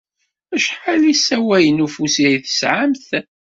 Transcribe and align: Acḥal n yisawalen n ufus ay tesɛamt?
Acḥal 0.55 0.99
n 1.05 1.09
yisawalen 1.09 1.77
n 1.81 1.83
ufus 1.85 2.15
ay 2.25 2.35
tesɛamt? 2.43 3.07